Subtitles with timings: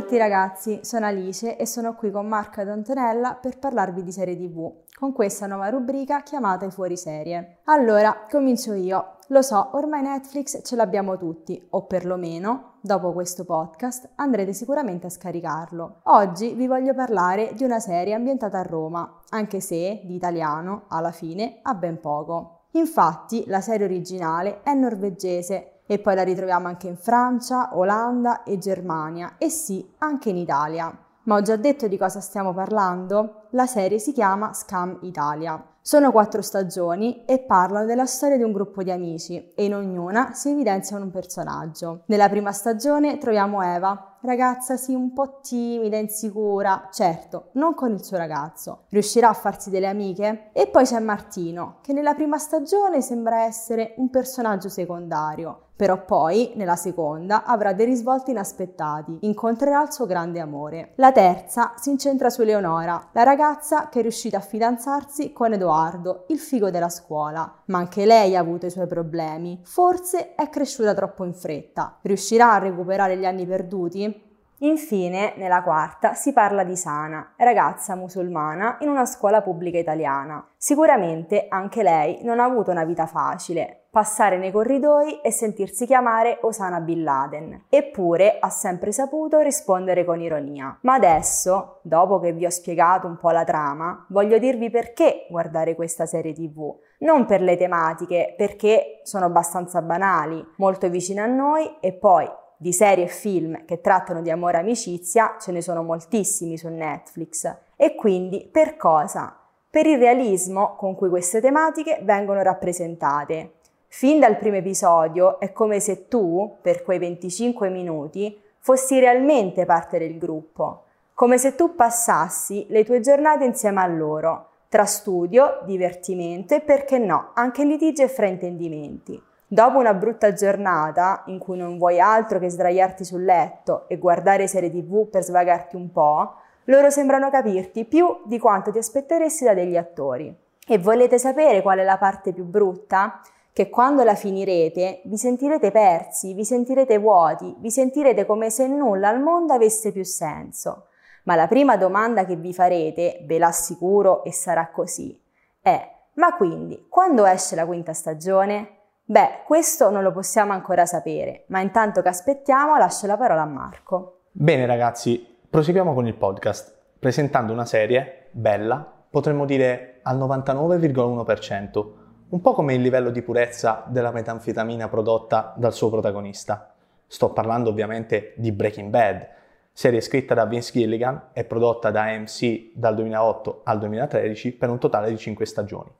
[0.00, 4.36] tutti ragazzi, sono Alice e sono qui con Marco ed Antonella per parlarvi di serie
[4.36, 7.60] tv, con questa nuova rubrica chiamata I fuori serie.
[7.64, 9.14] Allora, comincio io.
[9.28, 15.10] Lo so, ormai Netflix ce l'abbiamo tutti, o perlomeno, dopo questo podcast, andrete sicuramente a
[15.10, 16.00] scaricarlo.
[16.02, 21.10] Oggi vi voglio parlare di una serie ambientata a Roma, anche se di italiano, alla
[21.10, 22.64] fine, ha ben poco.
[22.72, 28.58] Infatti, la serie originale è norvegese e poi la ritroviamo anche in Francia, Olanda e
[28.58, 30.96] Germania e sì, anche in Italia.
[31.24, 33.46] Ma ho già detto di cosa stiamo parlando?
[33.50, 35.60] La serie si chiama Scam Italia.
[35.80, 40.32] Sono quattro stagioni e parlano della storia di un gruppo di amici e in ognuna
[40.34, 42.02] si evidenzia un personaggio.
[42.06, 48.02] Nella prima stagione troviamo Eva, ragazza sì un po' timida, insicura, certo, non con il
[48.02, 48.86] suo ragazzo.
[48.88, 50.50] Riuscirà a farsi delle amiche?
[50.52, 56.52] E poi c'è Martino, che nella prima stagione sembra essere un personaggio secondario, però poi,
[56.56, 60.92] nella seconda, avrà dei risvolti inaspettati, incontrerà il suo grande amore.
[60.96, 66.24] La terza si incentra su Eleonora, la ragazza che è riuscita a fidanzarsi con Edoardo,
[66.28, 69.60] il figo della scuola, ma anche lei ha avuto i suoi problemi.
[69.64, 71.98] Forse è cresciuta troppo in fretta.
[72.02, 74.25] Riuscirà a recuperare gli anni perduti?
[74.60, 80.42] Infine, nella quarta, si parla di Sana, ragazza musulmana in una scuola pubblica italiana.
[80.56, 86.38] Sicuramente anche lei non ha avuto una vita facile, passare nei corridoi e sentirsi chiamare
[86.40, 87.64] Osana Bin Laden.
[87.68, 90.78] Eppure ha sempre saputo rispondere con ironia.
[90.82, 95.74] Ma adesso, dopo che vi ho spiegato un po' la trama, voglio dirvi perché guardare
[95.74, 96.74] questa serie TV.
[97.00, 102.72] Non per le tematiche, perché sono abbastanza banali, molto vicine a noi e poi di
[102.72, 107.54] serie e film che trattano di amore e amicizia ce ne sono moltissimi su Netflix.
[107.76, 109.38] E quindi per cosa?
[109.68, 113.52] Per il realismo con cui queste tematiche vengono rappresentate.
[113.88, 119.98] Fin dal primo episodio è come se tu, per quei 25 minuti, fossi realmente parte
[119.98, 120.84] del gruppo,
[121.14, 126.98] come se tu passassi le tue giornate insieme a loro, tra studio, divertimento e perché
[126.98, 129.22] no, anche litigi e fraintendimenti.
[129.48, 134.48] Dopo una brutta giornata in cui non vuoi altro che sdraiarti sul letto e guardare
[134.48, 136.34] serie tv per svagarti un po',
[136.64, 140.34] loro sembrano capirti più di quanto ti aspetteresti da degli attori.
[140.66, 143.20] E volete sapere qual è la parte più brutta?
[143.52, 149.10] Che quando la finirete vi sentirete persi, vi sentirete vuoti, vi sentirete come se nulla
[149.10, 150.88] al mondo avesse più senso.
[151.22, 155.16] Ma la prima domanda che vi farete, ve l'assicuro e sarà così,
[155.62, 158.75] è ma quindi quando esce la quinta stagione?
[159.08, 163.46] Beh, questo non lo possiamo ancora sapere, ma intanto che aspettiamo lascio la parola a
[163.46, 164.22] Marco.
[164.32, 171.92] Bene ragazzi, proseguiamo con il podcast, presentando una serie bella, potremmo dire al 99,1%,
[172.30, 176.74] un po' come il livello di purezza della metanfetamina prodotta dal suo protagonista.
[177.06, 179.28] Sto parlando ovviamente di Breaking Bad,
[179.72, 184.80] serie scritta da Vince Gilligan e prodotta da AMC dal 2008 al 2013 per un
[184.80, 185.92] totale di 5 stagioni.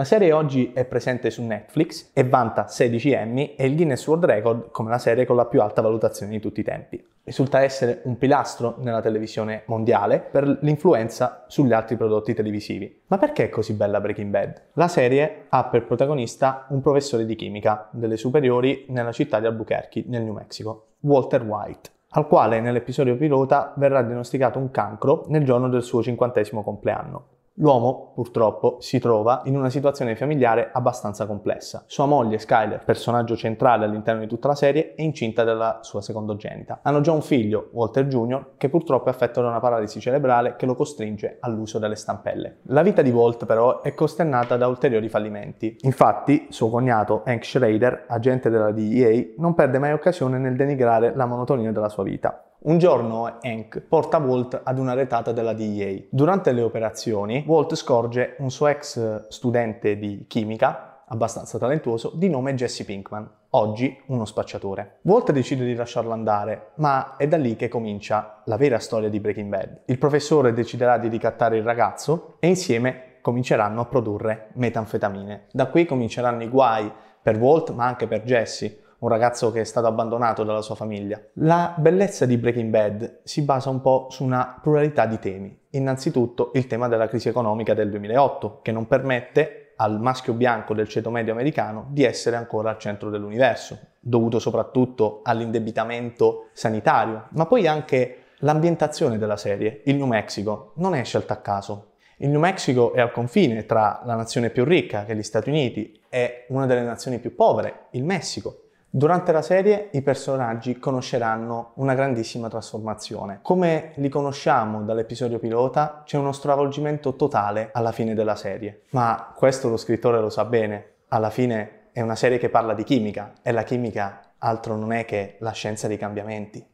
[0.00, 4.24] La serie oggi è presente su Netflix e vanta 16 Emmy e il Guinness World
[4.24, 7.06] Record come la serie con la più alta valutazione di tutti i tempi.
[7.22, 13.02] Risulta essere un pilastro nella televisione mondiale per l'influenza sugli altri prodotti televisivi.
[13.08, 14.62] Ma perché è così bella Breaking Bad?
[14.72, 20.04] La serie ha per protagonista un professore di chimica delle superiori nella città di Albuquerque,
[20.06, 25.68] nel New Mexico, Walter White al quale nell'episodio pilota verrà diagnosticato un cancro nel giorno
[25.68, 27.24] del suo cinquantesimo compleanno.
[27.54, 31.84] L'uomo, purtroppo, si trova in una situazione familiare abbastanza complessa.
[31.86, 36.80] Sua moglie, Skyler, personaggio centrale all'interno di tutta la serie, è incinta della sua secondogenita.
[36.82, 40.64] Hanno già un figlio, Walter Jr., che purtroppo è affetto da una paralisi cerebrale che
[40.64, 42.60] lo costringe all'uso delle stampelle.
[42.64, 45.76] La vita di Walt, però, è costernata da ulteriori fallimenti.
[45.80, 51.26] Infatti, suo cognato, Hank Schrader, agente della DEA, non perde mai occasione nel denigrare la
[51.26, 52.44] monotonia della sua vita.
[52.62, 56.02] Un giorno Hank porta Walt ad una retata della DEA.
[56.10, 62.54] Durante le operazioni, Walt scorge un suo ex studente di chimica, abbastanza talentuoso, di nome
[62.54, 64.98] Jesse Pinkman, oggi uno spacciatore.
[65.04, 69.20] Walt decide di lasciarlo andare, ma è da lì che comincia la vera storia di
[69.20, 69.80] Breaking Bad.
[69.86, 75.46] Il professore deciderà di ricattare il ragazzo e insieme cominceranno a produrre metanfetamine.
[75.50, 76.92] Da qui cominceranno i guai
[77.22, 81.20] per Walt, ma anche per Jesse un ragazzo che è stato abbandonato dalla sua famiglia.
[81.34, 85.58] La bellezza di Breaking Bad si basa un po' su una pluralità di temi.
[85.70, 90.88] Innanzitutto il tema della crisi economica del 2008, che non permette al maschio bianco del
[90.88, 97.66] ceto medio americano di essere ancora al centro dell'universo, dovuto soprattutto all'indebitamento sanitario, ma poi
[97.66, 101.92] anche l'ambientazione della serie, il New Mexico, non è scelta a caso.
[102.18, 105.48] Il New Mexico è al confine tra la nazione più ricca, che è gli Stati
[105.48, 111.74] Uniti, e una delle nazioni più povere, il Messico Durante la serie i personaggi conosceranno
[111.74, 113.38] una grandissima trasformazione.
[113.40, 118.82] Come li conosciamo dall'episodio pilota, c'è uno stravolgimento totale alla fine della serie.
[118.90, 120.94] Ma questo lo scrittore lo sa bene.
[121.08, 125.04] Alla fine è una serie che parla di chimica e la chimica altro non è
[125.04, 126.66] che la scienza dei cambiamenti.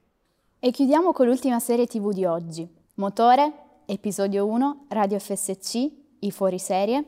[0.59, 2.67] E chiudiamo con l'ultima serie TV di oggi.
[2.95, 3.53] Motore,
[3.85, 5.91] episodio 1, Radio FSC,
[6.21, 7.05] i fuoriserie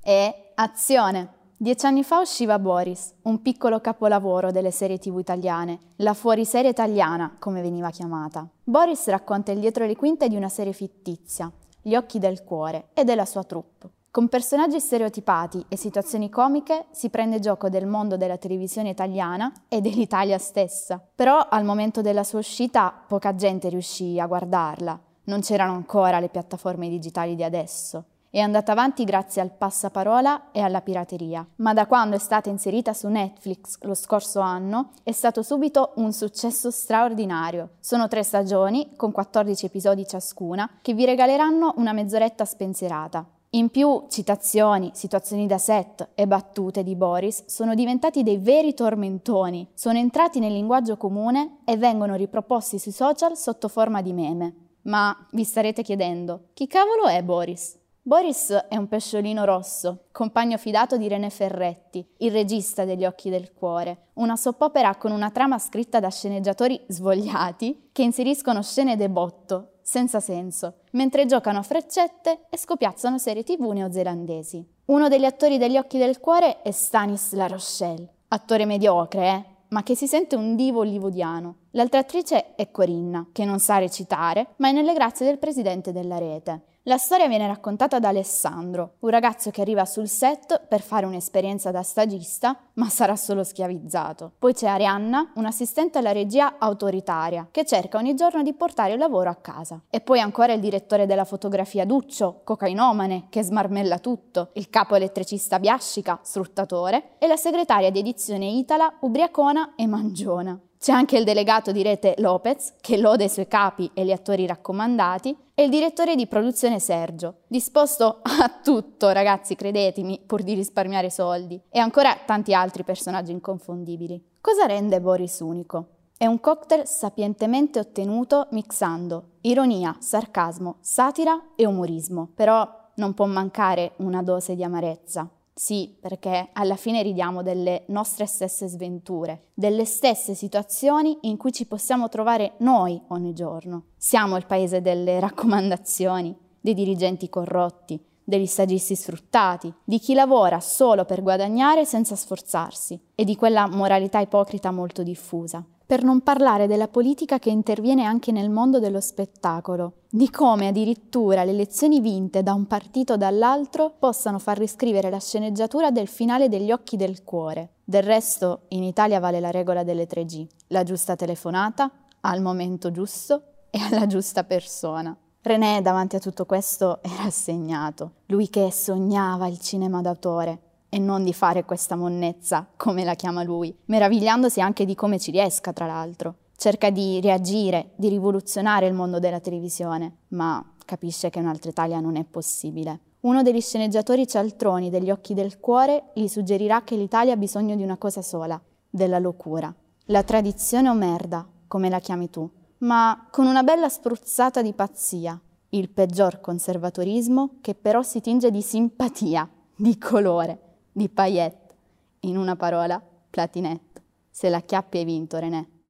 [0.00, 1.38] e azione.
[1.62, 7.36] Dieci anni fa usciva Boris, un piccolo capolavoro delle serie tv italiane, la fuoriserie italiana,
[7.38, 8.48] come veniva chiamata.
[8.64, 11.52] Boris racconta il dietro le quinte di una serie fittizia,
[11.82, 13.90] Gli occhi del cuore, e della sua troupe.
[14.10, 19.82] Con personaggi stereotipati e situazioni comiche si prende gioco del mondo della televisione italiana e
[19.82, 20.98] dell'Italia stessa.
[21.14, 24.98] Però al momento della sua uscita poca gente riuscì a guardarla.
[25.24, 28.04] Non c'erano ancora le piattaforme digitali di adesso.
[28.32, 32.92] È andata avanti grazie al passaparola e alla pirateria, ma da quando è stata inserita
[32.92, 37.70] su Netflix lo scorso anno è stato subito un successo straordinario.
[37.80, 43.26] Sono tre stagioni, con 14 episodi ciascuna, che vi regaleranno una mezz'oretta spensierata.
[43.54, 49.70] In più, citazioni, situazioni da set e battute di Boris sono diventati dei veri tormentoni,
[49.74, 54.54] sono entrati nel linguaggio comune e vengono riproposti sui social sotto forma di meme.
[54.82, 57.78] Ma vi starete chiedendo, chi cavolo è Boris?
[58.02, 63.52] Boris è un pesciolino rosso, compagno fidato di René Ferretti, il regista degli Occhi del
[63.52, 69.72] Cuore, una soppopera con una trama scritta da sceneggiatori svogliati che inseriscono scene de botto,
[69.82, 74.66] senza senso, mentre giocano a freccette e scopiazzano serie tv neozelandesi.
[74.86, 79.44] Uno degli attori degli Occhi del Cuore è Stanis La Rochelle, attore mediocre, eh?
[79.68, 81.56] ma che si sente un divo hollywoodiano.
[81.72, 86.16] L'altra attrice è Corinna, che non sa recitare, ma è nelle grazie del presidente della
[86.16, 86.62] rete.
[86.84, 91.70] La storia viene raccontata da Alessandro, un ragazzo che arriva sul set per fare un'esperienza
[91.70, 94.32] da stagista, ma sarà solo schiavizzato.
[94.38, 99.28] Poi c'è Arianna, un'assistente alla regia autoritaria, che cerca ogni giorno di portare il lavoro
[99.28, 99.82] a casa.
[99.90, 105.58] E poi ancora il direttore della fotografia Duccio, cocainomane, che smarmella tutto, il capo elettricista
[105.58, 110.58] Biascica, sfruttatore, e la segretaria di edizione Itala, ubriacona e mangiona.
[110.80, 114.46] C'è anche il delegato di rete Lopez, che lode i suoi capi e gli attori
[114.46, 121.10] raccomandati, e il direttore di produzione Sergio, disposto a tutto, ragazzi, credetemi, pur di risparmiare
[121.10, 124.38] soldi, e ancora tanti altri personaggi inconfondibili.
[124.40, 125.88] Cosa rende Boris unico?
[126.16, 133.92] È un cocktail sapientemente ottenuto mixando ironia, sarcasmo, satira e umorismo, però non può mancare
[133.96, 135.28] una dose di amarezza.
[135.60, 141.66] Sì, perché alla fine ridiamo delle nostre stesse sventure, delle stesse situazioni in cui ci
[141.66, 143.88] possiamo trovare noi ogni giorno.
[143.98, 151.04] Siamo il paese delle raccomandazioni, dei dirigenti corrotti, degli stagisti sfruttati, di chi lavora solo
[151.04, 156.86] per guadagnare senza sforzarsi e di quella moralità ipocrita molto diffusa per non parlare della
[156.86, 162.54] politica che interviene anche nel mondo dello spettacolo, di come addirittura le elezioni vinte da
[162.54, 167.78] un partito o dall'altro possano far riscrivere la sceneggiatura del finale degli occhi del cuore.
[167.82, 171.90] Del resto, in Italia vale la regola delle 3G, la giusta telefonata,
[172.20, 175.12] al momento giusto e alla giusta persona.
[175.42, 181.24] René davanti a tutto questo era assegnato, lui che sognava il cinema d'autore, e non
[181.24, 185.86] di fare questa monnezza, come la chiama lui, meravigliandosi anche di come ci riesca, tra
[185.86, 186.34] l'altro.
[186.56, 192.16] Cerca di reagire, di rivoluzionare il mondo della televisione, ma capisce che un'altra Italia non
[192.16, 193.00] è possibile.
[193.20, 197.82] Uno degli sceneggiatori cialtroni degli occhi del cuore gli suggerirà che l'Italia ha bisogno di
[197.82, 199.72] una cosa sola, della locura.
[200.06, 205.40] La tradizione o merda, come la chiami tu, ma con una bella spruzzata di pazzia,
[205.70, 211.74] il peggior conservatorismo che però si tinge di simpatia, di colore di paillette.
[212.20, 214.02] In una parola, platinette.
[214.30, 215.84] Se la chiappi hai vinto, René.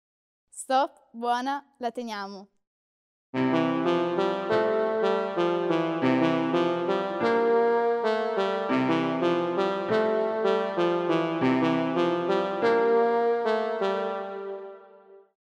[0.49, 2.49] Stop, buona, la teniamo.